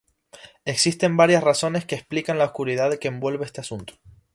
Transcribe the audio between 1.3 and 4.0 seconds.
razones que explican la oscuridad que envuelve a este asunto.